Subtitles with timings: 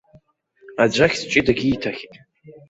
[0.83, 2.13] Аӡә ахьӡ ҷыдагь ииҭахьеит.